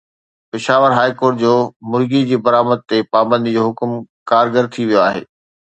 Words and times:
Peshawar 0.51 0.91
high 0.97 1.11
court 1.19 1.35
جو 1.43 1.51
مرغي 1.91 2.21
جي 2.31 2.37
برآمد 2.47 2.79
تي 2.89 2.97
پابندي 3.13 3.51
جو 3.57 3.61
حڪم 3.69 3.91
ڪارگر 4.33 4.63
ٿي 4.73 4.81
ويو 4.87 5.01
آهي 5.07 5.23